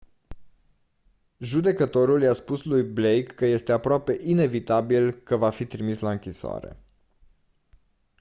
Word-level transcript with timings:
judecătorul 1.37 2.21
i-a 2.21 2.33
spus 2.33 2.63
lui 2.63 2.83
blake 2.83 3.23
că 3.23 3.45
este 3.45 3.71
«aproape 3.71 4.19
inevitabil» 4.23 5.11
că 5.11 5.35
va 5.37 5.49
fi 5.49 5.65
trimis 5.65 5.99
la 5.99 6.11
închisoare. 6.11 6.77